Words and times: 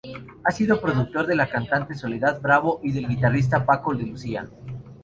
Ha 0.43 0.49
sido 0.51 0.81
productor 0.81 1.27
de 1.27 1.35
la 1.35 1.47
cantante 1.47 1.93
Soledad 1.93 2.41
Bravo 2.41 2.79
y 2.81 2.91
del 2.91 3.07
guitarrista 3.07 3.67
Paco 3.67 3.93
de 3.93 4.01
Lucía. 4.07 4.49